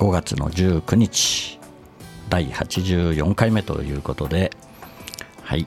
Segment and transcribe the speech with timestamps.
[0.00, 1.60] 5月の19日
[2.30, 4.50] 第84回目ということで
[5.42, 5.66] はい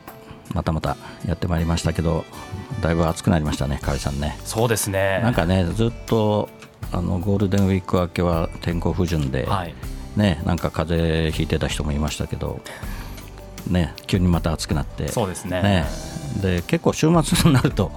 [0.56, 0.98] またまた
[1.28, 2.26] やってまいりましたけど
[2.82, 4.40] だいぶ暑くなりましたね河合さんね。
[4.44, 5.20] そうですね。
[5.22, 6.50] なんかねずっと
[6.92, 9.76] あのゴールデンウィーク明けは天候不順で、はい。
[10.16, 12.60] ね、なんか風邪ひいてた人もいましたけど、
[13.68, 15.62] ね、急にまた暑くなってそうですね。
[15.62, 15.86] ね
[16.42, 17.92] で結構週末になると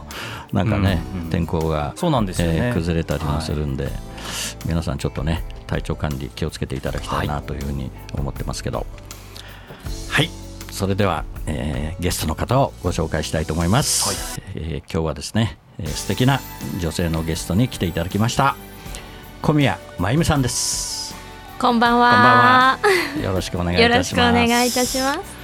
[0.52, 1.30] なんかね、うんうん。
[1.30, 2.56] 天候が、そうなんですよね。
[2.56, 3.88] えー崩れたりもするんで、
[4.66, 8.86] 皆さんちょっとね体調管理気をつけていただきたいなというふうに思ってますけど。
[10.10, 10.30] はい。
[10.70, 16.40] それでは、えーゲストの方をご紹介したいと思います、えー今日はですね、えー素敵な
[16.80, 18.56] 女性のゲストに来ていただきました
[19.40, 21.14] 小宮真由美さんです。
[21.58, 22.78] こんばんこんばんは。
[22.82, 25.35] はよろしくお願いいよろたします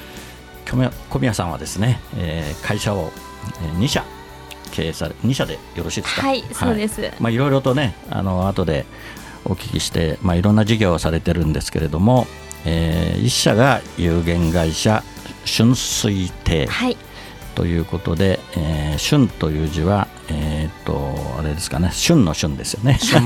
[0.68, 3.12] 小宮小宮さんはですね、えー会社を、
[3.62, 4.05] え2社
[4.70, 6.27] 経営され2社でよろしいですか？
[6.27, 7.00] はいそうです。
[7.20, 8.86] まあいろいろとねあの後で
[9.44, 12.27] お聞きしてまあいろんな事業をされてるんですけれども、
[12.64, 15.02] え1社が有限会社
[15.44, 16.97] 春水亭はい、
[17.56, 22.98] ということで、えー春という字はえーっとあれですかね春の春ですよね。
[23.00, 23.22] 旬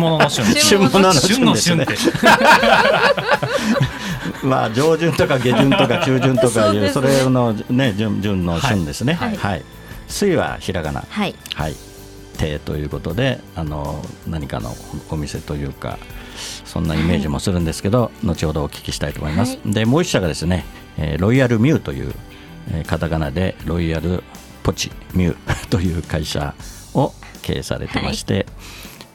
[0.00, 2.14] 物の旬旬物の旬の旬ですね
[4.42, 9.14] まあ上旬とか下旬とか中旬とかいうそれのね順順の旬ですね。
[9.14, 9.36] はい。
[9.36, 9.62] はい。
[10.08, 11.04] 水はひらがな。
[11.08, 11.76] はい、はい。
[12.40, 14.74] 亭ということであの何かの
[15.10, 15.98] お店というか
[16.64, 20.64] そんなイメージもするんですけど、後ほどお聞きしたいと思います、はでもう一社がですね、
[20.96, 22.14] えーロイヤルミューという、
[22.70, 24.22] えーカタカナでロイヤル
[24.62, 26.54] ポチミュー という会社
[26.94, 27.12] を
[27.42, 28.46] 経営されてまして、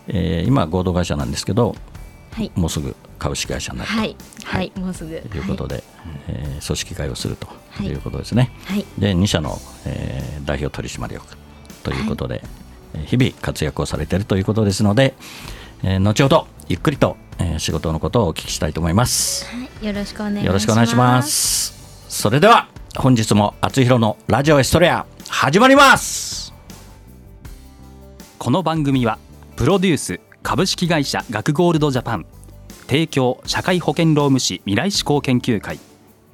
[0.08, 1.78] えー今は合同会社なんですけどはい、
[2.56, 5.20] もうすぐ株式会社になるはい、はい、もうすぐ。
[5.30, 5.84] ということで、
[6.28, 8.52] えー組織会をするとはいいうことですね。
[8.66, 11.26] はい、で2社の、えー代表取締役
[11.84, 12.42] ということで、
[12.94, 15.14] えー日々活躍をされているということですので、
[15.84, 19.46] えー後ほどゆっくりと、えー仕事のことをお聞きしたいと思います。
[19.46, 20.46] はい、よろしくお願いします。
[20.48, 21.22] よろしくお願いしま。
[21.24, 21.74] す。
[22.10, 22.68] それでは
[22.98, 26.54] 本日も厚弘のラジオエストレア始まります。
[28.38, 29.18] この番組は
[29.56, 32.26] プロデュース株式会社学ゴールドジャパン
[32.82, 35.80] 提供社会保険労務士未来志向研究会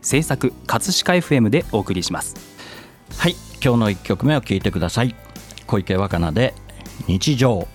[0.02, 2.36] 制作葛飾 FM でお送りします
[3.18, 5.16] はい、今日の1曲目を聞いてください。
[5.66, 6.54] 小池若菜で
[7.08, 7.68] 日常。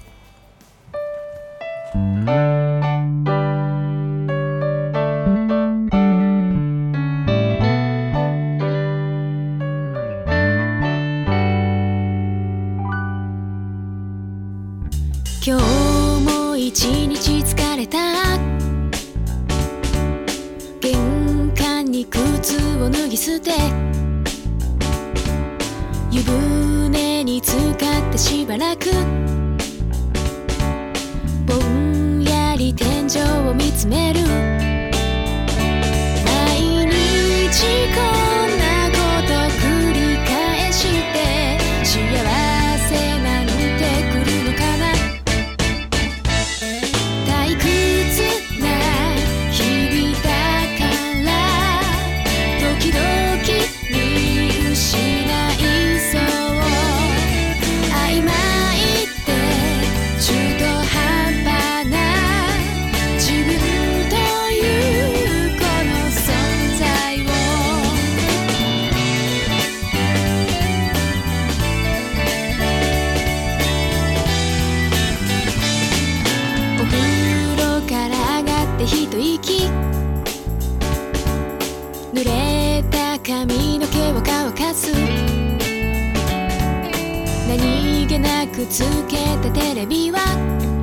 [28.17, 28.87] てしばらく。
[31.47, 34.21] ぼんやり天井を見つめる。
[36.25, 36.97] 毎日
[79.35, 79.69] 息。
[82.13, 84.93] 濡れた髪の毛を乾かす。
[87.49, 90.76] 何気なくつけたテレビは。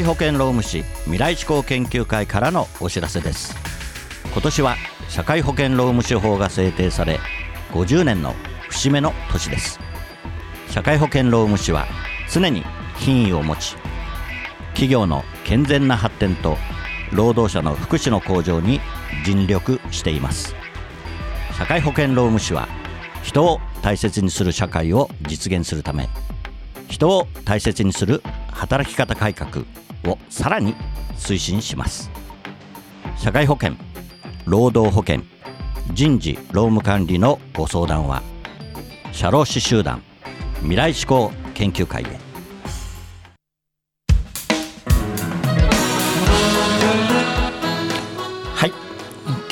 [0.00, 3.54] 社会保険労務士未来志向研究会からのお知らせです。
[4.32, 4.76] 今年は
[5.10, 7.20] 社会保険労務士法が制定され
[7.72, 8.34] 50年の
[8.70, 9.78] 節目の年です。
[10.70, 11.86] 社会保険労務士は
[12.32, 12.64] 常に
[12.96, 13.76] 品位を持ち
[14.68, 16.56] 企業の健全な発展と
[17.12, 18.80] 労働者の福祉の向上に
[19.26, 20.54] 尽力しています。
[21.58, 22.68] 社会保険労務士は
[23.22, 26.08] 人を大切にする社会を実現するため
[26.88, 29.64] 人を大切にする働き方改革
[30.04, 30.74] をさらに
[31.16, 32.10] 推進します。
[33.16, 33.74] 社会保険
[34.46, 35.22] 労働保険
[35.92, 38.22] 人事労務管理のご相談は
[39.12, 40.02] 社労士集団
[40.60, 42.30] 未来志向研究会へ。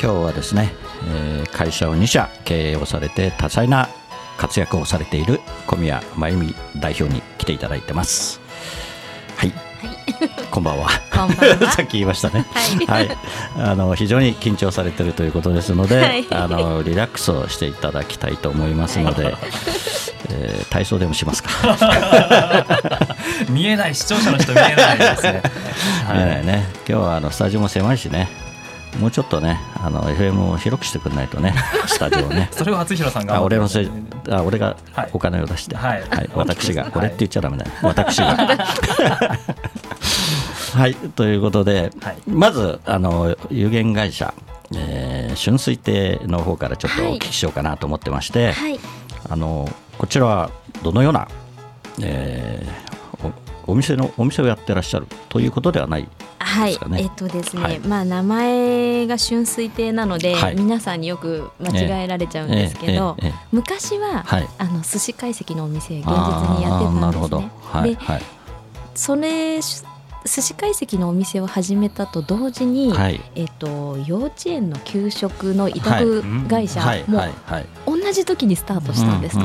[0.00, 0.72] 今日はですね、
[1.08, 3.88] えー会社を2社経営をされて多彩な
[4.36, 8.37] 活躍をされている小宮真由美代表に来ていただいてます、
[10.50, 10.88] こんばんは。
[11.76, 12.46] さっき言いましたね。
[12.86, 13.08] はい。
[13.58, 16.26] あの非常に緊張されてるということですので、はい。
[16.30, 19.34] あのリラックスをしていただきたいと思いますので、
[20.30, 21.50] えー体操でもしますか？
[23.48, 25.42] 見えない視聴者の人見えないですね。
[26.12, 26.66] 見えないね。
[26.88, 28.28] 今日はあのスタジオも狭いしね。
[29.00, 31.54] もうちょっとねあの FM を広くしてくれないとね
[31.86, 32.48] スタジオをね。
[32.52, 33.36] それは厚弘さんが。
[33.36, 33.90] あ俺のせい
[34.30, 35.08] あ俺がはい。
[35.12, 36.02] お金を出して、はい。
[36.34, 36.92] 私が、はい。
[36.96, 37.70] 俺って言っちゃダメだよ。
[37.82, 38.36] 私が
[40.72, 42.18] はいということで、はい。
[42.26, 44.34] まずあの有限会社、
[44.74, 48.78] えー春水亭の方からちょっとお聞きしようかなと思ってまして、はい。
[49.28, 49.68] あの
[49.98, 50.50] こちらは
[50.82, 51.28] どのような、
[52.00, 52.88] えー
[53.66, 56.78] おお店のお店をやってらっしゃるということではないはい。
[56.96, 57.78] えっとですね、はい。
[57.80, 60.56] まあ名前が春水亭なので、はい。
[60.56, 63.16] 皆さんによく間違えられちゃうんですけど、
[63.52, 64.48] 昔は、はい。
[64.56, 67.94] あの寿司会席のお店現実にやってたんですね。
[67.94, 68.22] ではい。
[68.94, 69.60] それ
[70.24, 73.20] 寿司会席のお店を始めたと同時に、はい。
[73.34, 77.04] えっと、幼稚園の給食の委託会社はい。
[77.08, 77.22] も
[77.86, 79.44] 同じ時にスタートしたんですね。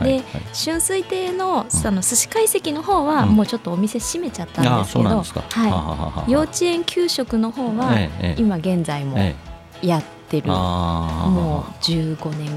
[0.00, 0.22] で
[0.52, 3.36] 春水亭のその寿司会席の方はうん。
[3.36, 5.08] もうちょっとお店閉めちゃったんですけど。
[5.08, 6.30] はい。
[6.30, 7.94] 幼稚園給食の方は
[8.36, 9.34] 今現在もえ
[9.82, 9.86] え。
[9.86, 12.48] やってる、もう15年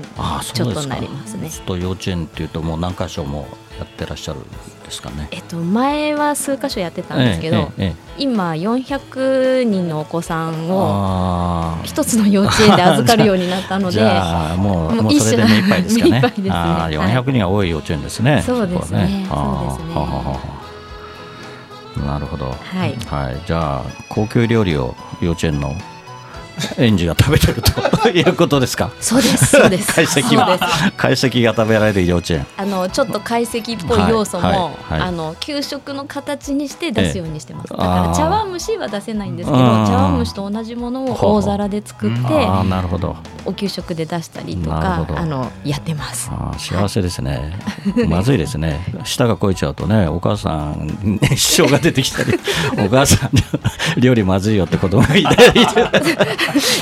[0.54, 1.50] ちょっとなりますね。
[1.50, 4.50] ずっと幼稚園っていうともう何箇所もやってらっしゃるんで
[4.92, 5.28] すかね。
[5.32, 16.12] えっと前は数箇所やってたんですけど、えええええ今400人のお子さんえを一つの幼稚園で預かるようになったの じでゃあもうもうそれで目いっぱいですかね。
[16.12, 16.50] 目いっぱいですね。
[16.52, 17.14] あーはい。
[17.14, 18.44] 400人が多い幼稚園ですね。
[18.46, 19.26] そうですね。
[19.30, 20.00] こはそうです
[22.04, 22.06] ね。
[22.08, 22.46] なるほど。
[22.46, 22.96] はい。
[23.06, 23.42] はい。
[23.46, 25.74] じゃあ高級料理を幼稚園の
[26.78, 28.92] 園児が食べてるということですか？
[29.00, 29.94] そうですそうです。
[29.94, 30.58] 解析は
[30.98, 32.46] 解析が食べられる幼稚園。
[32.58, 34.44] あのちょっと解析っぽい要素も、
[34.90, 39.86] はいあの給食の形にして出すようにしてます、ええだから茶碗蒸しは出せないんですけどうん。
[39.86, 43.16] 茶碗蒸しと同じものを大皿で作ってああなるほど。
[43.46, 46.30] お給食で出したりとかあのやってます。
[46.32, 47.58] あー幸せですね、
[48.08, 52.34] まずいですね、舌が超えちゃうとね、お母さん、ね、 支障が出てきたり、
[52.78, 53.32] お母さん、
[54.00, 55.66] 料理まずいよって子供がいたり、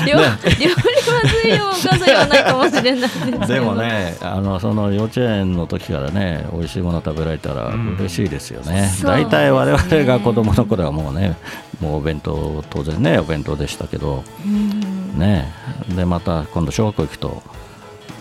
[0.06, 3.46] 料料理まずいよお母さん言わないかもしれないですけど。
[3.46, 9.10] でもね、あのその幼稚園の時からね、美味しいもの食べられたら嬉しいですよね、そうですね。
[9.10, 11.36] 大体我々が子供の頃はもうね、
[11.80, 15.18] もうお弁当、当然ね、お弁当でしたけど、うん。
[15.18, 15.52] ね、
[15.94, 17.42] でまた今度、小学校行くと、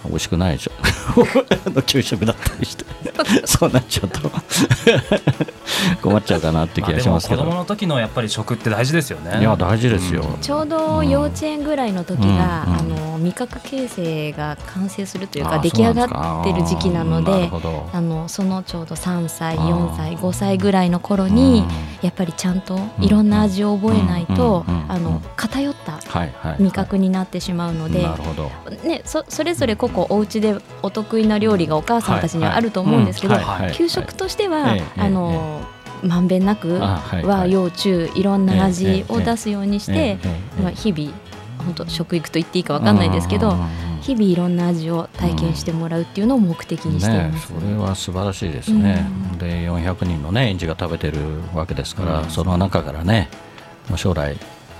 [0.08, 0.72] 美味しくないでしょ。
[1.66, 2.86] あの給食だったりして。
[3.46, 4.32] そうなっちゃうと。
[6.02, 9.40] 困っちゃうかなって気がしますけど、まあ子供の時のやっぱり食って大事ですよね。
[9.40, 12.34] いや大事ですよ、ちょうど幼稚園ぐらいの時が、うん。
[12.34, 17.50] あの味覚形成が完成するというか出来上がってる時期なので
[17.94, 19.68] あのそのちょうど3歳あー。
[19.68, 21.88] 4歳5歳ぐらいの頃にうん。
[22.02, 26.00] やっぱりちゃんといろんな味を覚えないとあの偏った
[26.60, 28.06] 味覚になってしまうので
[28.84, 33.36] ね、そそれぞれ個々お家でお得意な料理がお母さんたちにはあると思うんですけど、
[33.74, 35.62] 給食としては、ええあの
[36.04, 40.20] まんべんなくあはいははい幼虫いろんな味を出すようにして、
[40.62, 41.12] まあ、日々
[41.68, 43.88] 本当食育と言っていいかわかんないですけどうん。
[44.02, 47.48] 日々いろんな味を体験してもらうっていうのを目的にしていねます。
[47.48, 49.38] それは素晴らしいですね、うん。
[49.38, 51.18] で400人のね園児が食べてる
[51.54, 52.30] わけですから、うん。
[52.30, 53.30] その中からね
[53.90, 54.38] まあ将来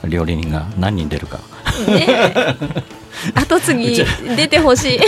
[0.08, 1.40] 料理人が何人出るか。
[1.88, 2.56] ねえ。
[3.34, 5.00] 後継ぎ出てほしい。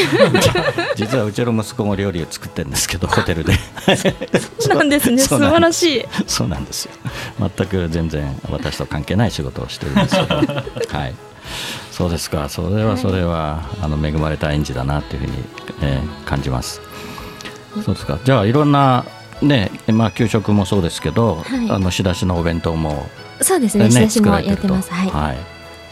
[0.97, 3.53] 実はうちの息子も料理を作ってるんですけどホテルで。
[4.59, 5.21] そうなんですね。
[5.21, 6.05] 素晴らしい。
[6.25, 6.91] そうなんですよ。
[7.39, 10.35] 全く全然私と関係ない仕事をしてるんですけど。
[10.97, 11.13] はい
[11.91, 12.49] そうですか。
[12.49, 15.33] それはそれは、あの恵まれた園児だなというふうに、
[15.81, 16.81] えー感じます。
[17.83, 18.19] そうですか。
[18.23, 19.05] じゃあいろんな
[19.41, 21.69] ねまあ給食もそうですけど、はい。
[21.71, 23.07] あの仕出しのお弁当も
[23.41, 23.89] そうですね。
[23.89, 24.91] 仕出しもやってます。
[24.91, 25.37] はい、はい。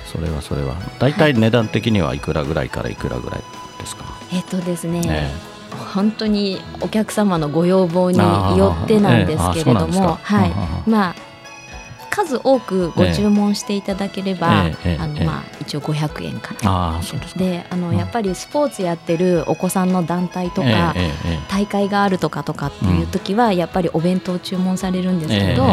[0.05, 0.75] それはそれは。
[0.99, 3.41] 大体値段的にはいくらぐらいからいくらぐらい
[3.79, 4.05] ですか？
[4.31, 5.31] えっとですねね
[5.93, 11.15] 本当にお客様のご要望によってなんですけれども、はい、まあ
[12.17, 14.65] 数多くご注文していただければ、
[14.99, 16.71] あのまあ一応500円から。
[16.71, 17.97] ああそうであのうん。
[17.97, 20.95] やっぱりスポーツやってるお子さんの団体とか、
[21.49, 25.65] 大会があるとかとかっていう時はやっぱりお弁当を注文されるんですけど、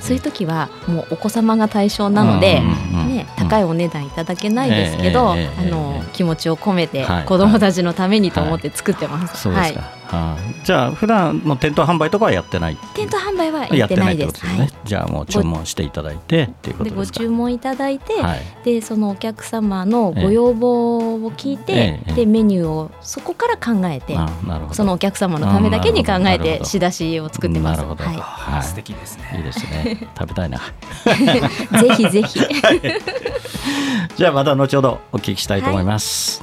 [0.00, 9.42] そういう時はもうお子様が対象なので、ね、高いお値段いただけないですけど、ええええええあの気持ちを込めてはい子どもたちのためにと思って作ってます。
[9.42, 9.80] そうですか。
[9.80, 12.76] はあじゃあ普段の店頭販売とかはやってない？
[12.94, 14.58] 店頭販売はやっててないですね。
[14.58, 17.20] はいじゃあもう注文していただいてっていうこでごとですか？
[17.20, 18.40] 注文いただいて、はい。
[18.64, 24.74] でそのお客様のご要望を聞いて、ええでメニューをそこから考えて、あなるほど。
[24.74, 27.76] そのお客様のためだけに考えて仕出しを作ってます。
[27.78, 30.08] なるほどははい素敵ですねいいですね。
[30.18, 30.58] 食べたいな。
[30.58, 32.40] い、 ぜひぜひ。
[34.16, 36.42] じゃあまた後ほどお聞きしたいと思います。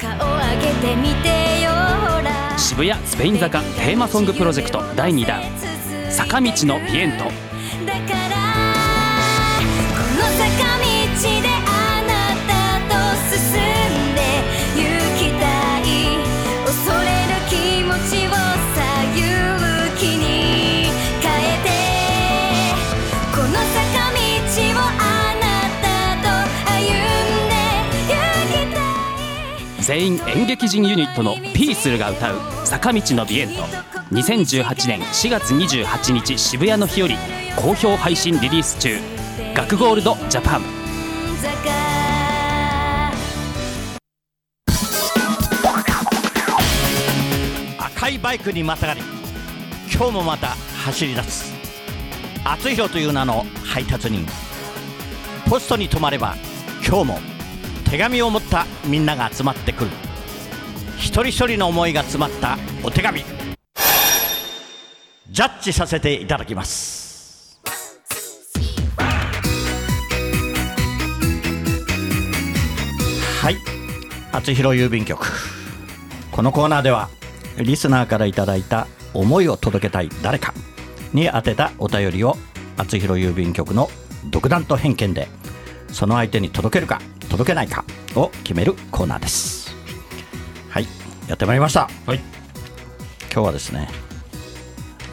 [0.00, 2.58] 顔上げてみてよほら。
[2.58, 5.42] 渋谷スペイン坂テーマソングプロジェクト第2弾。
[6.10, 7.47] 坂道のビエント
[29.88, 33.62] 全員演劇人ユニットのピースルが歌う坂道のビエント。
[34.12, 37.16] 2018年4月28日渋谷の日より
[37.56, 38.98] 好評配信リリース中。
[39.54, 40.62] 学ゴールドジャパン。
[47.78, 49.00] 赤いバイクにまたがり
[49.90, 50.48] 今日もまた
[50.84, 51.54] 走り出す。
[52.44, 54.26] 厚弘という名の配達人。
[55.48, 56.36] ポストに止まれば
[56.86, 57.37] 今日も
[57.90, 59.90] 手紙を持ったみんなが集まってくる。
[60.98, 63.24] 一人一人の思いが詰まったお手紙。
[65.30, 67.58] ジャッジさせていただきます。
[73.40, 73.56] はい。
[74.32, 75.26] 厚弘郵便局。
[76.30, 77.08] このコーナーでは
[77.56, 80.52] リスナーからいただいた思いを届けたい誰か
[81.14, 82.36] に宛てたお便りを
[82.76, 83.88] 厚弘郵便局の
[84.26, 85.26] 独断と偏見で
[85.90, 87.00] その相手に届けるか
[87.38, 87.84] 届けないか
[88.16, 89.72] を決めるコーナーです。
[90.70, 90.88] はい
[91.28, 91.88] やってまいりました。
[92.04, 92.18] はい。
[93.32, 93.88] 今日はですね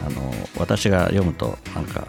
[0.04, 2.08] あの私が読むとなんか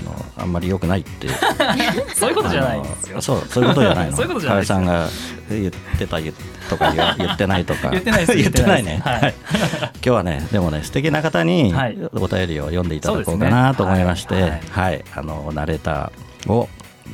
[0.00, 1.34] あのあんまり良くないっていう。
[2.16, 2.82] そういうことじゃない
[3.20, 4.16] そうそういうことじゃないの。
[4.18, 5.08] そういうことじゃないさんが
[5.48, 6.34] 言ってた言
[6.68, 9.00] とか 言ってないとか言ってない言ってないね。
[9.04, 9.34] はい。
[9.48, 11.96] 今日はねでもね素敵な方にはい。
[12.14, 14.62] お便りを読んでいただこうかなと思いましてはい。
[14.72, 15.04] はい。
[15.14, 16.68] あのナレーターを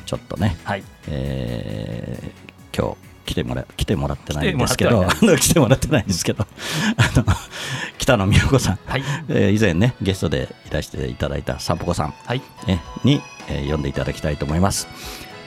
[0.09, 0.83] ちょっとねはい。
[1.07, 2.49] えー
[2.81, 2.97] 今日
[3.27, 5.05] 来てもら来てもらってないんですけど
[5.39, 6.47] 来てもらってないんですけど
[6.97, 7.25] あの
[7.99, 9.03] 北野美代子さん、はい。
[9.29, 12.15] えー以前ねゲストでいらしていただいたさんぽこさん。
[12.25, 12.41] はい。
[12.67, 14.89] ねに、えー読んでいただきたいと思います、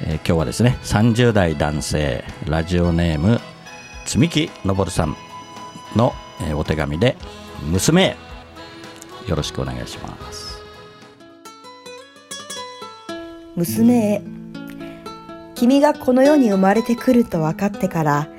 [0.03, 3.41] えー今日はですね30代男性ラジオネーム
[4.05, 5.15] 積木昇さん
[5.95, 7.17] の、えーお手紙で
[7.63, 8.17] 娘へ。
[9.27, 10.61] よろしくお願いします。
[13.55, 14.40] 娘へ
[15.61, 18.29] 君がこの世に生まれてくると分かってから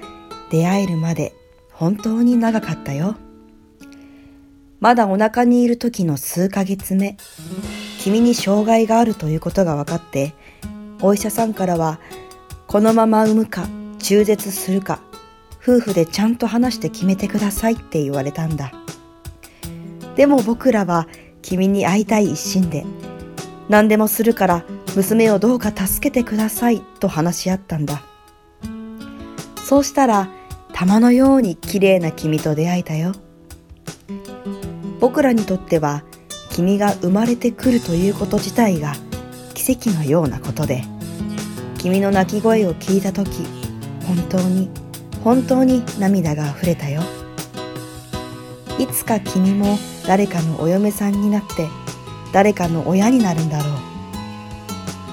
[0.51, 1.33] 出会えるまで
[1.71, 3.15] 本当に長かったよ。
[4.81, 7.17] まだお腹にいる時の数ヶ月目
[8.01, 10.35] 君に障害があるということが分かって
[11.01, 12.01] お医者さんからは
[12.67, 13.69] このまま産むか
[14.01, 15.01] 中絶するか
[15.63, 18.73] 夫婦でちゃんと話して決めてくださいって言われたんだ。
[20.17, 21.07] でも僕らは
[21.41, 22.85] 君に会いたい一心で
[23.73, 24.65] 何でもするから
[24.97, 28.03] 娘をどうか助けてくださいと話し合ったんだ。
[29.65, 30.29] そうしたら
[30.75, 33.13] 玉のように綺麗な君と出会えたよ。
[35.01, 36.05] 僕らにとっては
[36.51, 38.93] 君が生まれてくるということ自体が
[39.55, 40.85] 奇跡のようなことで、
[41.79, 43.47] 君の泣き声を聞いたとき、
[44.07, 44.69] 本当に
[45.25, 47.01] 本当に涙が溢れたよ。
[48.79, 51.69] いつか君も誰かのお嫁さんになって
[52.33, 53.73] 誰かの親になるんだろう。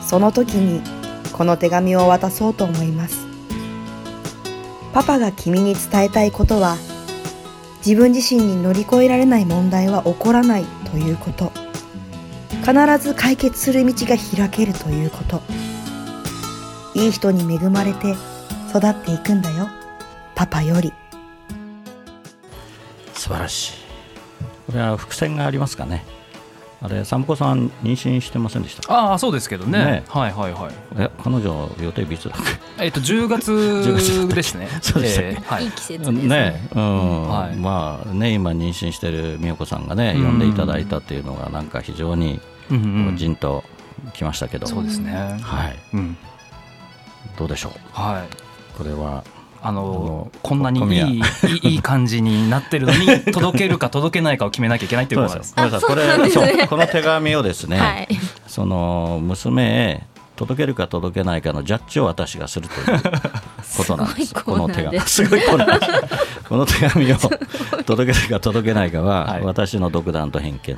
[0.04, 0.82] その時に
[1.34, 3.28] この手紙を渡そうと思います。
[4.94, 6.78] パパが君に伝えたいことは、
[7.86, 11.52] 自分自身に乗り越えられない問題は起こらないということ。
[12.66, 15.42] 必ず解決する道が開けるということ。
[16.96, 18.16] いい人に恵まれて
[18.70, 19.70] 育っていくんだよ。
[20.36, 20.94] パパより。
[23.20, 23.74] 素晴らしい
[24.68, 26.06] これは伏線がありますかね
[26.82, 28.88] あれサムコさん妊娠してませんでした？
[28.88, 29.80] かああそうですけどね。
[29.84, 30.04] ね。
[30.08, 30.74] はいはいはい。
[30.98, 32.40] え彼女予定日いつだっ
[32.80, 34.68] えっと10月ですね。
[34.82, 35.36] そうですね。
[35.38, 35.66] えーはい。
[35.66, 36.70] いい季節けですね。
[36.74, 37.56] うん、はい。
[37.58, 42.40] まあね今妊娠してる美代子さんがね呼んでいただいたっていうのがなんか非常に
[42.72, 42.78] うん
[43.10, 43.18] うん。
[43.18, 43.64] じんと
[44.14, 45.38] きましたけど、そうですね。
[45.42, 45.76] はい。
[45.94, 46.18] うん。
[47.38, 47.72] どうでしょう？
[47.92, 48.78] はい。
[48.78, 49.24] これは
[49.62, 51.22] あののこんなにいい
[51.64, 55.54] いい感じになってるのに 届けるか届けないかを決めなきゃいけないっていうことです。
[55.56, 56.54] ごめんなさいこれあそうなんですね。
[56.60, 58.08] そうこの手紙をですね、はい。
[58.48, 60.04] その娘へ
[60.36, 63.02] 届けるか届けないかのジャッジを私がするという
[63.76, 64.28] ことなんです。
[64.28, 65.42] すごいコーナーです すごい
[66.48, 67.18] この手紙を
[67.86, 69.44] 届けるか届けないかは、はい。
[69.44, 70.78] 私の独断と偏見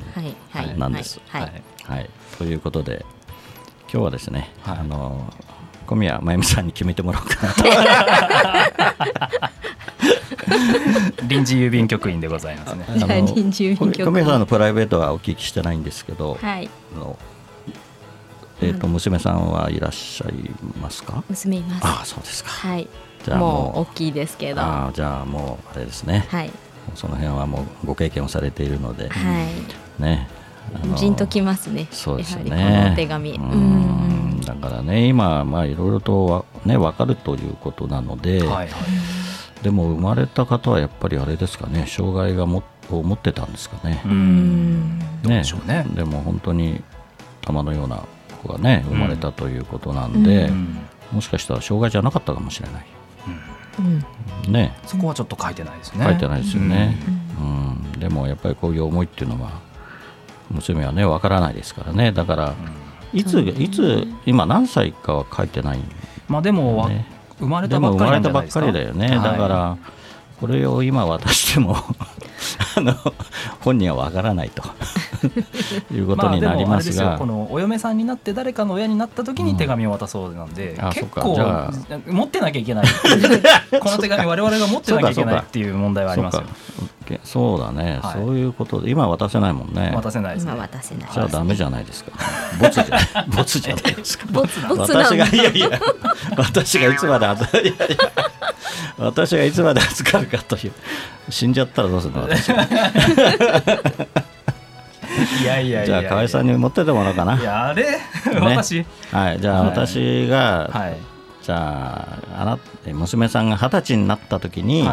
[0.77, 1.21] なんです。
[1.27, 1.41] はい。
[1.41, 1.61] はい。
[1.83, 2.09] はい、
[2.39, 3.05] ということで
[3.91, 4.77] 今日はですね、はい。
[4.79, 5.31] あの
[5.91, 7.63] 小宮真由美さんに決めてもらおうかなと。
[11.27, 12.85] 臨時郵便局員でございますね。
[12.87, 14.05] あの臨時郵便局。
[14.05, 16.69] 小宮さんのプライベートはお聞きしてないんですけど、はい。
[16.95, 17.19] あの
[18.61, 20.33] えー、と娘さんはいらっしゃい
[20.81, 21.85] ますか、娘います。
[21.85, 22.51] ああそうですか。
[22.51, 22.87] はい。
[23.25, 24.61] じゃあもうもう大きいですけど。
[24.61, 26.51] はああじゃあもうあれですね、い。
[26.95, 30.40] その辺はもうご経験をされているので、はい
[30.95, 31.87] じんときますね。
[31.91, 33.31] そうですよやはりこねの手紙。
[33.31, 34.41] ううんん。
[34.41, 38.69] だからね今まあいろいろとわね分かるということなので、はいはい。
[39.63, 44.01] でも生まれた方はやっぱりあれですかね障害がもを持ってたんですかね。
[44.05, 44.97] う、うん。
[44.97, 45.85] んどうでしょうね。
[45.93, 46.81] でも本当に
[47.41, 48.03] 玉のような
[48.41, 50.77] 子がね生まれたということなんで、うん。
[51.11, 52.85] もしかしたら障害じゃなかったかもしれない。
[54.47, 54.51] うん。
[54.51, 54.75] ね。
[54.85, 56.05] そこはちょっと書いてないですね。
[56.05, 56.97] 書いてないですよね、
[57.39, 57.99] うん。
[57.99, 59.51] でもやっぱりこういう思いっていうのは
[60.51, 62.11] 娘はねわからないですからね。
[62.11, 62.55] だから
[63.13, 65.83] いついつ今何歳かは書いてないん
[66.27, 66.89] まあでも、
[67.39, 67.79] 生まれでた。
[67.79, 69.19] ばっかりだよね、はい。
[69.23, 69.77] だから
[70.39, 71.75] これを今渡しても
[72.75, 72.95] あの
[73.59, 74.63] 本人はわからないと
[75.91, 81.21] いうことになりますが、あでもあれですよこのお嫁さんになって誰かの親になった時に手紙を渡そうなんで、あそっか。
[81.21, 81.71] 結構じゃ
[82.07, 82.85] 持ってなきゃいけない。
[83.79, 86.43] この手紙我々が持ってなきゃいけないっていう問題はありますよ。
[87.23, 88.13] そうだね、はい。
[88.13, 88.89] そういうことで。
[88.89, 89.91] 今渡せないもんね。
[89.93, 90.53] 渡せないですね。
[90.53, 91.09] 今渡せない。
[91.11, 92.11] じゃあダメじゃないですか。
[92.59, 94.25] ボツじゃない、 ボツじゃないですか。
[94.31, 95.17] ボツボツなんだ。
[95.17, 95.69] 私がいやいや、
[96.37, 97.85] 私がいつまで預かいやいや
[98.97, 100.71] 私がいつまで預かるかという。
[101.29, 102.67] 死んじゃったらどうするの私が
[105.41, 107.41] いやいやいやじゃあ河合さんに持ってってもらおうかな。
[107.41, 107.97] やれ、ね。
[108.39, 108.85] 私？
[109.11, 109.69] はい、じゃあはい。
[109.69, 110.97] 私が、はい。
[111.41, 112.59] じゃああな
[112.93, 114.87] 娘さんが二十歳になった時に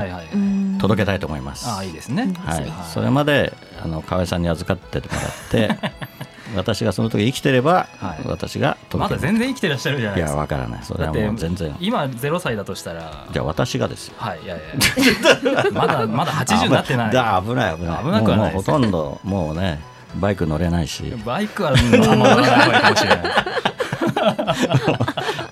[0.78, 1.68] 届けたいと思います。
[1.68, 2.60] ああいいですね、はい。
[2.62, 3.52] はい、それまで
[3.82, 5.78] あの河合さんに預かってもらって
[6.56, 8.26] 私がその時生きてれば、はい。
[8.26, 9.22] 私がまだ届けます。
[9.22, 10.40] 全然生きてらっしゃるじゃないいやですか。
[10.40, 10.80] わからない。
[10.82, 11.76] それはもう全然。
[11.80, 13.26] 今0歳だとしたら。
[13.30, 14.14] じゃあ私がですよ。
[14.16, 17.12] はいいやいや まだまだ80になってない。
[17.12, 18.04] だ危ない危ない。
[18.04, 19.80] 危なくはないもうほとんどもうね
[20.16, 21.02] バイク乗れないし。
[21.24, 23.20] バイクは乗らないかもしれない。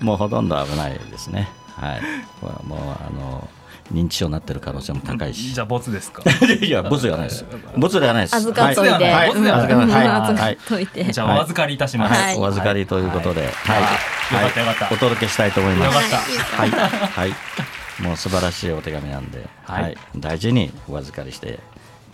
[0.03, 1.49] もうほとんど危ないですね。
[1.75, 2.01] はい。
[2.41, 3.47] もうあの
[3.93, 5.53] 認知症になってる可能性も高いし。
[5.53, 6.21] じゃあボツですか？
[6.61, 7.45] いやボツではないです。
[7.77, 8.35] ボツではないです。
[8.35, 9.13] 預かっといて、はい。
[9.13, 9.89] はいボツではないうん。
[9.89, 10.07] はい。
[10.07, 12.37] 預はいかっといて、じゃあお預かりいたします、はい。
[12.37, 13.51] お預かりということで、はい。
[13.51, 14.43] はい。
[14.43, 14.93] よかったよかった。
[14.93, 15.95] お届けしたいと思います。
[15.95, 16.17] よかった。
[16.17, 19.83] はい、はい、もう素晴らしいお手紙なんで、はい。
[19.83, 21.59] はい、大事にお預かりして。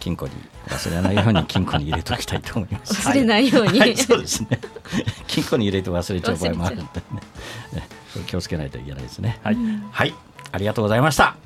[0.04, 0.34] 金庫に
[0.68, 3.08] 忘れないように金庫に入れておきたいと思います。
[3.08, 4.60] 忘れないように、はい、はいそうですね。
[5.28, 6.84] 金庫に入れて忘れちゃう場合もあるんで
[7.72, 7.88] ね。
[8.28, 9.39] 気をつけないといけないですね。
[9.44, 9.58] はい
[9.92, 10.13] はい、
[10.52, 11.38] ありがとうございました。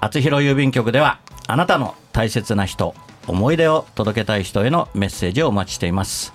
[0.00, 2.94] 厚弘郵便局ではあなたの大切な人、
[3.26, 6.32] 思い出を届けたい人へのメッセージをお待ちしています。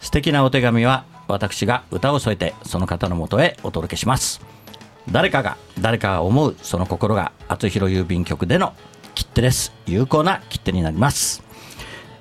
[0.00, 4.42] 素敵なお手紙は私が歌を添えてその方のもとへお届けします。
[5.10, 8.74] 誰かが誰かが思うその心が厚弘郵便局での
[9.14, 9.72] 切手です。
[9.86, 11.42] 有効な切手になります。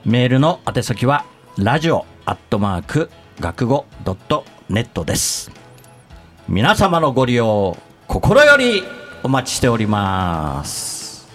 [0.05, 1.25] メールの宛先は
[1.57, 5.51] ラジオアットマーク学語ドットネットです。
[6.47, 7.77] 皆様のご利用
[8.07, 8.83] 心より
[9.23, 11.27] お待ちしております。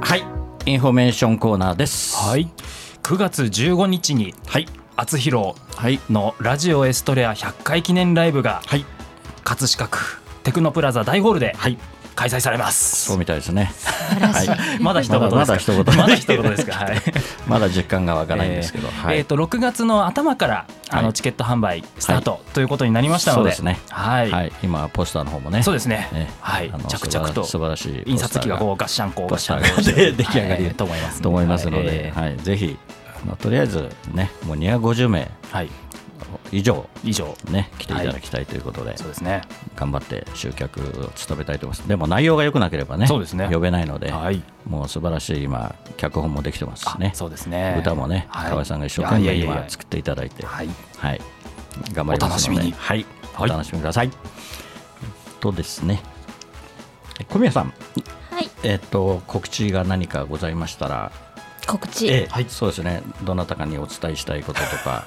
[0.00, 2.16] はい、インフォメーションコーナーです。
[2.16, 2.48] はい
[3.04, 8.84] 9月15日にはい、厚弘はい、のラジオエストレア100回記念ライブがはい、
[9.42, 9.98] 葛飾区
[10.44, 11.78] テクノプラザ大ホールではい、
[12.14, 13.72] 開催されます、そうみたいですね。
[14.20, 14.48] はい。
[14.80, 15.36] まだ一言ですか？
[15.36, 15.84] まだ一言。
[15.96, 16.74] まだ一言ですか？
[16.74, 17.02] はい。
[17.48, 19.16] まだ実感が湧かないんですけど、はい。
[19.16, 21.04] えーえーと6月の頭からあはい。
[21.06, 23.80] のチケット販売スタートということになりましたので、そうですね。
[23.90, 26.08] はい、はい、今ポスターの方もね、そうですね。
[26.12, 26.70] ねはい。
[26.72, 30.74] あの着々と素晴らしい印刷機がこううガッシャンコガッシャンで出来上がりはい。
[30.74, 32.76] と思いますと思いますので、はい、ぜひ
[33.24, 35.70] あのとりあえずねもう250名はい。
[36.52, 37.34] 以上以上。
[37.50, 39.42] ね来ていただきたいということで、そうですね。
[39.76, 41.88] 頑張って集客を務めたいと思います。
[41.88, 43.48] でも内容が良くなければねそうですね。
[43.52, 44.42] 呼べないので、はい。
[44.66, 47.10] もう素晴らしい今脚本もできてますしね。
[47.12, 47.76] あそうですね。
[47.78, 48.50] 歌もね、はい。
[48.50, 50.44] 河合さんが一生懸命今作っていただいて。
[50.44, 50.68] はい。
[50.98, 51.20] はい、
[51.92, 52.24] 頑張りますので。
[52.24, 52.72] お楽しみに。
[52.72, 53.50] はい、はい。
[53.50, 54.10] お楽しみください。
[55.40, 56.02] とですね、
[57.28, 57.72] 小宮さん、
[58.30, 58.50] はい。
[58.62, 61.12] えっ、と告知が何かございましたら、
[61.66, 65.04] 告知、ええそうですね、どなたかにお伝えしたいこととか、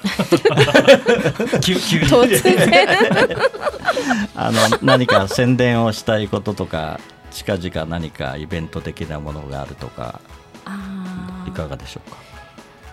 [1.62, 2.06] 急急に。
[2.06, 2.88] 突然。
[4.34, 10.20] あの何か宣伝をしたいこととか、近々何かイベント的なものがあるとか、
[10.64, 11.48] あー。
[11.48, 12.16] いかがでしょうか？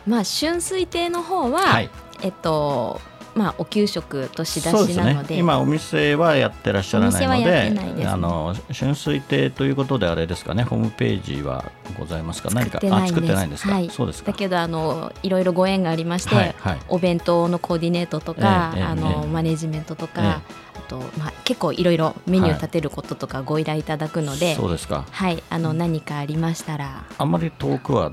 [0.08, 1.90] まあ春水亭の方は、はい。
[2.22, 3.02] えっと
[3.36, 5.38] まあお給食と仕出しなので。
[5.38, 8.08] 今お店はやってらっしゃらないのでね。
[8.08, 10.64] あの春水亭ということであれですかね。
[10.64, 12.50] ホームページはございますか？
[12.52, 13.14] 何か作ってないんです。
[13.14, 14.32] あ作ってないんですか、はい、そうですか。
[14.32, 16.80] だけどあのいろいろご縁がありまして、はいはい。
[16.88, 19.28] お弁当のコーディネートとか、ええええあのええ。
[19.28, 20.30] マネジメントとか、ええ。
[20.30, 20.42] あ
[20.88, 25.06] と、まあ、結構いろいろメニュー立てることとかご依頼いただくので、そうですか。
[25.10, 27.06] はい、あの何かありましたら。
[27.18, 28.12] あんまり遠くは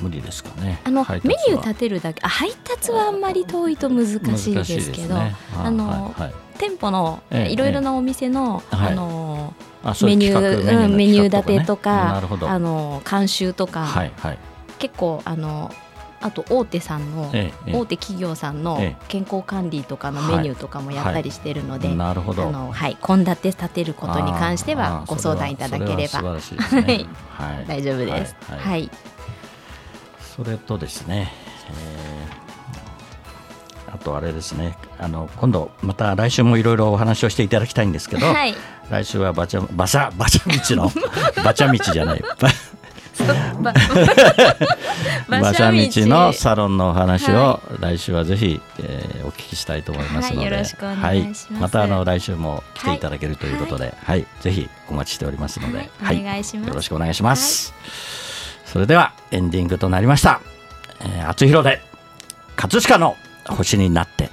[0.00, 0.80] 無理ですかね。
[0.84, 5.34] あのメニュー立てるだけあ配達はあんまり遠いと難しいですけどね。
[5.56, 6.34] あの、はいはい。
[6.58, 8.92] 店舗のええいろいろなお店の、はい。
[8.92, 9.54] あの
[9.84, 14.38] あそういうメニューうんメニュー立てとかあの監修とか、はいはい。
[14.78, 15.70] 結構あの
[16.20, 17.76] あと大手さんの、ええええ。
[17.76, 19.04] 大手企業さんのええ。
[19.08, 22.48] 健康管理とかのメニューとかもやったりしてるので、なるほど。
[22.48, 26.22] あのはい献立立てることに関してはご相談いただければ。
[26.22, 27.06] はいですね。
[27.30, 27.66] はい。
[27.66, 28.36] 大丈夫です。
[28.48, 28.90] はいはい、はい
[30.36, 31.32] それとですね、
[31.70, 32.46] えー
[33.88, 38.54] あとあれですねあの今度また来週もいろいろお話をしていただきたいんですけど、はい。
[38.90, 40.90] 来週はバチャバチャバチャ道の
[41.42, 42.22] バチャ道じゃない。
[43.62, 43.72] バ
[45.28, 46.06] ば馬車道。
[46.06, 50.76] のサロンのお話をは来週はぜひ、えーお聞きしたいと思いますので、はいます。
[50.76, 51.34] はい。
[51.58, 54.26] またあの来週も来ていただけるということで、はい。
[54.40, 56.20] ぜひお待ちしておりますので、はい。
[56.20, 56.68] お願いします。
[56.68, 57.72] よろしくお願いします。
[58.66, 60.40] それではエンディングとなりました。
[61.00, 61.80] えー、厚弘で
[62.56, 64.30] 葛飾の星になって。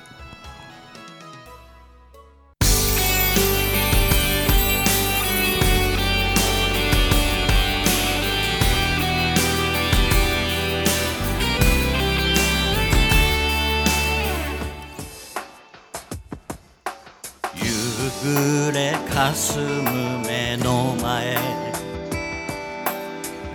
[17.55, 21.62] 夕暮れかすむ目の前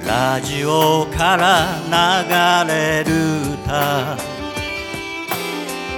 [0.08, 1.68] ラジオから
[2.64, 3.10] 流れる
[3.62, 4.16] 歌。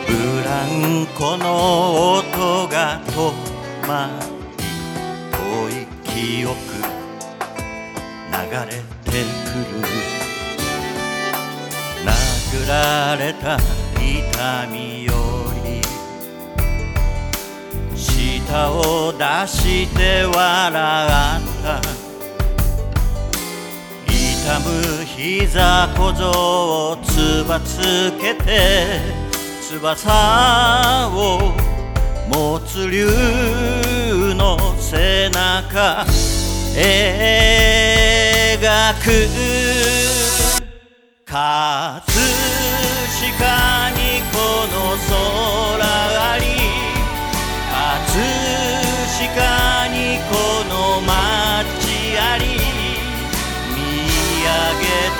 [0.05, 3.33] ブランコの音が止
[3.87, 4.11] ま
[4.59, 4.64] り
[5.31, 5.38] 遠
[5.83, 6.57] い記憶
[8.33, 9.87] 流れてくる。
[12.05, 13.57] 殴られた
[13.94, 15.12] 痛みよ
[15.64, 15.81] り
[17.96, 21.99] 舌を出して笑った。
[24.50, 26.28] 痛む膝小僧
[26.90, 28.98] をつばつけて
[29.62, 31.54] 翼を
[32.28, 33.06] 持つ竜
[34.34, 36.04] の背中。
[36.74, 36.78] 描
[38.94, 39.06] く
[41.24, 42.10] 葛飾
[43.94, 44.36] にこ
[44.66, 44.74] の
[45.06, 45.86] 空
[46.32, 46.42] あり。
[47.70, 48.18] 葛
[49.28, 50.34] 飾にこ
[50.68, 51.79] の街。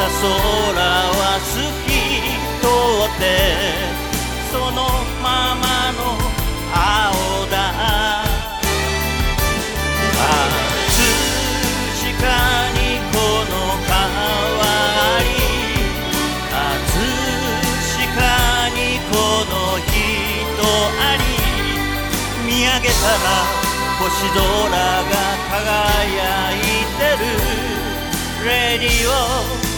[0.01, 1.93] た空は透き
[2.57, 2.65] 通
[3.05, 3.23] って
[4.51, 4.81] その
[5.21, 6.17] ままの
[6.73, 7.55] 青だ
[10.17, 11.05] 葛
[12.01, 12.17] 飾
[12.73, 13.53] にこの
[13.85, 15.29] 川あり
[16.49, 16.57] 葛
[17.85, 18.25] 飾
[18.73, 19.13] にこ
[19.53, 19.53] の
[19.85, 19.93] 人
[20.97, 21.29] あり
[22.47, 23.29] 見上げたら
[24.01, 25.13] 星空が
[25.51, 26.65] 輝い
[26.97, 27.29] てる
[28.47, 28.89] レディ
[29.67, 29.70] オ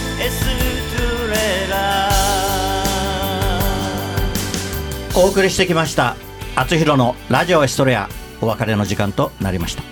[5.15, 6.17] お送りしてきました
[6.57, 8.09] 厚弘のラジオエストレア。
[8.43, 9.83] お別れの時間となりました。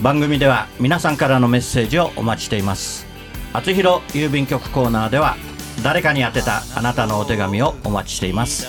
[0.00, 3.06] 番組では皆さんからのメッセージをお待ちしています。
[3.52, 5.36] 厚弘郵便局コーナーでは
[5.82, 8.68] 誰かに宛てたあなたのお手紙をお待ちしています。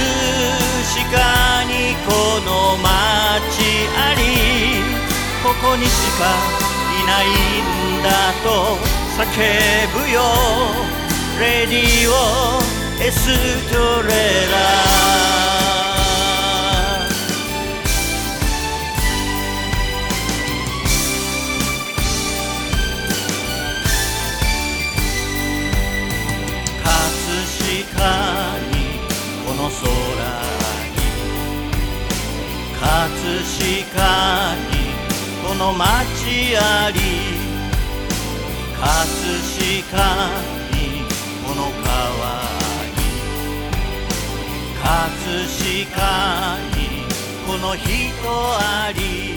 [0.88, 2.10] 飾にこ
[2.46, 2.88] の街
[3.96, 4.22] あり。
[5.44, 6.26] ここにしか
[6.92, 7.26] いない
[8.00, 8.48] んだと
[9.18, 9.22] 叫
[9.94, 10.22] ぶよ。
[11.40, 12.14] レディオ
[13.02, 13.28] エス
[13.72, 14.10] トレ
[14.52, 15.27] ラ。
[32.88, 32.96] 葛
[33.44, 34.88] 飾に
[35.46, 35.84] この町
[36.56, 37.00] あり。
[38.80, 38.88] 葛
[39.84, 40.00] 飾
[40.72, 41.04] に
[41.44, 42.48] この川あ
[42.96, 43.04] り。
[44.82, 44.88] 葛
[45.84, 46.00] 飾
[46.78, 46.80] に
[47.46, 47.90] この人
[48.58, 49.37] あり。